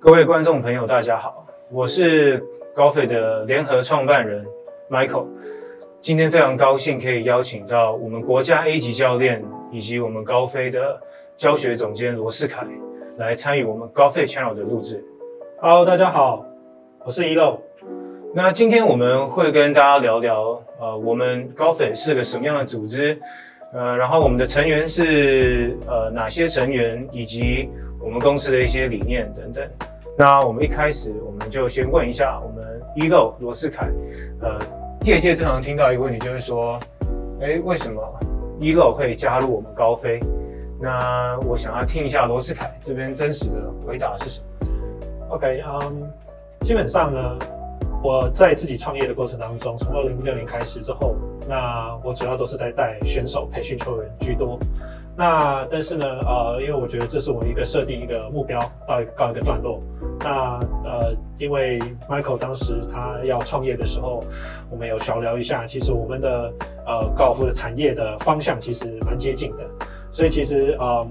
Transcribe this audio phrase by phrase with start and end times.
[0.00, 2.40] 各位观众朋友，大家好，我是
[2.72, 4.46] 高飞的联合创办人
[4.88, 5.26] Michael。
[6.00, 11.00] 今天非常高兴可以邀请到我们国家 A 级教练以及我们高飞的
[11.36, 12.64] 教学总监罗世凯
[13.16, 15.04] 来参与我们高飞 Channel 的录制。
[15.60, 16.46] Hello，大家好，
[17.04, 17.60] 我是一漏。
[18.34, 23.20] 那今天我们会跟大家聊聊，呃，我们高飞是个什么样的组织，
[23.72, 27.68] 呃，然后我们的成员是呃哪些成员，以及
[28.00, 29.62] 我们公司的一些理念等等。
[30.16, 33.86] 那我们一开始我们就先问一下我们一漏罗世凯，
[34.40, 34.58] 呃，
[35.04, 36.80] 业界经常听到一个问题，就是说，
[37.40, 38.02] 哎，为什么
[38.58, 40.18] 一漏会加入我们高飞？
[40.80, 44.68] 那我想要听一下罗世凯这边真实的回答是什么
[45.28, 46.10] ？OK，嗯、
[46.62, 47.38] 基本上呢，
[48.02, 51.16] 我在自己创业的过程当中，从二零一六年开始之后，
[51.48, 54.58] 那我主要都是在带选手、培训球员居多。
[55.16, 59.82] 那但是呢，呃，因为我觉得这是我一个设定一个目标到一个告一个段落。
[60.20, 64.22] 那呃，因为 Michael 当时他要创业的时候，
[64.70, 66.52] 我们有小聊一下，其实我们的
[66.86, 69.64] 呃高尔夫的产业的方向其实蛮接近的，
[70.12, 71.08] 所以其实嗯。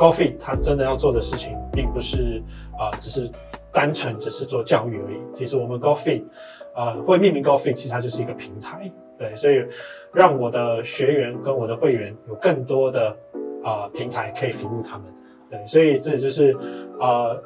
[0.00, 2.42] 高 fit 它真的要做的事情，并不是
[2.78, 3.30] 啊、只是
[3.72, 5.18] 单纯只是做教育而已。
[5.36, 6.22] 其实我们 GoFit
[6.74, 9.64] 啊会命名 GoFit，其实它就是一个平台，对，所以
[10.12, 13.08] 让我的学员跟我的会员有更多的
[13.62, 15.06] 啊、呃平台可以服务他们，
[15.50, 16.52] 对，所以这就是
[16.98, 17.42] 啊、呃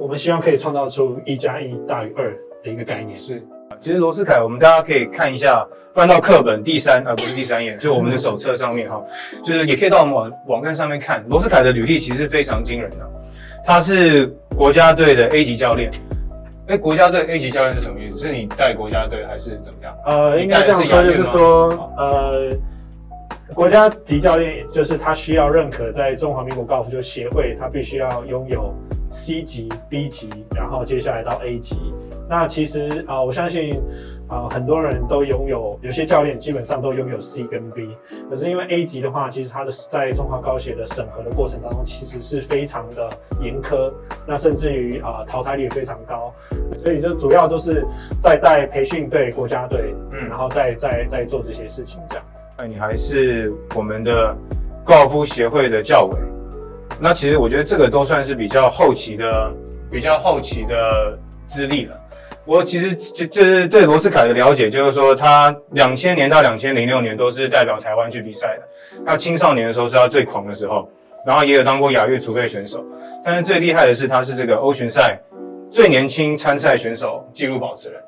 [0.00, 3.18] 我们希望可以创造出一加一大于二的一个概念。
[3.18, 3.42] 是，
[3.80, 9.04] 其实罗斯凯，我们大家可以看一下，翻到课本第三，啊，不是第三页， 就我们的手册上面哈，
[9.44, 11.24] 就是也可以到我们网网站上面看。
[11.28, 12.98] 罗斯凯的履历其实非常惊人的，
[13.66, 15.88] 他是国家队的 A 级教练。
[16.66, 18.18] 哎，国家队 A 级教练是什么意思？
[18.18, 19.94] 是你带国家队还是怎么样？
[20.04, 22.50] 呃，应该这样说，就是说，呃，
[23.54, 28.74] 国家级教练就是他需要认可，在中华民国高尔夫球协会，他必须要拥有
[29.12, 31.76] C 级、B 级，然后接下来到 A 级。
[32.28, 33.74] 那其实啊、呃我相信
[34.28, 37.88] 啊、呃很多人都拥有，有些教练基本上都拥有 C 跟 B。
[38.28, 43.08] 可是因为 A 级的话，其实它的在中华高协的审核的过程当中，其实是非常的
[43.40, 43.90] 严苛，
[44.26, 46.32] 那甚至于啊、呃淘汰率也非常高。
[46.84, 47.84] 所以就主要都是
[48.20, 52.24] 在带培训队、国家队，嗯嗯，然后再再再做这些事情这样。
[52.58, 54.36] 那你还是我们的
[54.84, 56.18] 高尔夫协会的教委。
[57.00, 59.54] 那其实我觉得这个都算是比较后期的、
[59.90, 61.18] 比较后期的
[61.48, 62.00] 资历了。
[62.44, 69.02] 我其实就就是对罗斯凯的了解，就是说他两千年到两千零六年都是代表台湾去比赛的。
[69.04, 70.88] 他青少年的时候是他最狂的时候，
[71.26, 72.84] 然后也有当过亚运储备选手。
[73.24, 75.18] 但是最厉害的是，他是这个欧巡赛
[75.70, 78.00] 最年轻参赛选手纪录保持人，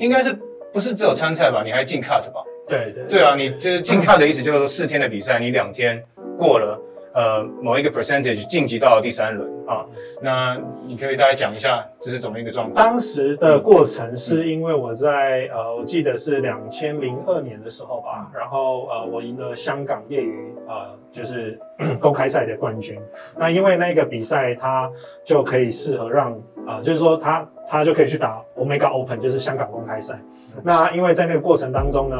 [0.00, 0.36] 应该是
[0.72, 1.62] 不是只有参赛吧？
[1.64, 2.42] 你还进 cut 吧？
[2.66, 6.02] 对对对啊，你就是进 cut 的意思就是说四天的比赛，你两天
[6.36, 6.78] 过了，
[7.14, 9.84] 呃，某一个 percentage 晋级到了第三轮啊。
[10.20, 12.74] 那你可以大概讲一下这是怎么一个状况？
[12.74, 21.58] 当时的过程是因为我在呃，我记得是两千零二年的时候吧，然后呃，我赢了香港业余呃，就是
[22.00, 22.98] 公开赛的冠军。
[23.36, 24.90] 那因为那个比赛，它
[25.24, 26.32] 就可以适合让
[26.66, 30.18] 啊、呃就是说他他就可以去打 Omega Open，就是香港公开赛。
[30.64, 32.16] 那因为在那个过程当中呢，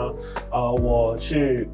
[0.53, 1.69] 呃，我去。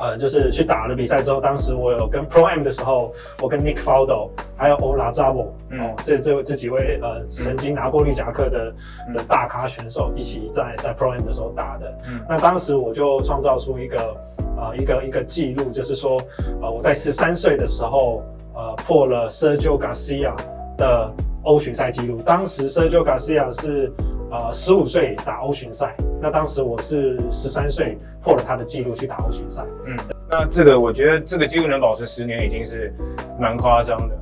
[0.00, 3.12] 呃，就是去打了比赛之后，当时我有跟 Pro M 的时候，
[3.42, 8.74] 我跟 Nick Faldo 还有 Ola Zabo 嗯哦，这这这几位呃曾经拿过绿夹克的、
[9.06, 11.92] 嗯的大咖选手一起在在 Pro M 的时候打的。
[12.08, 14.16] 嗯那当时我就创造出一个
[14.56, 16.20] 呃一个一个记录，就是说
[16.62, 18.22] 呃我在十三岁的时候
[18.54, 20.34] 呃破了 Sergio Garcia
[20.76, 21.12] 的
[21.42, 22.22] 欧巡赛记录。
[22.22, 23.92] 当时 Sergio Garcia 是
[24.30, 29.64] 呃十五岁打欧巡赛，那当时我是十三岁破了他的记录去打欧巡赛。
[29.86, 29.96] 嗯，
[30.30, 32.94] 那这个我觉得这个记录能保持十年已经是
[33.40, 34.16] 蛮夸张的。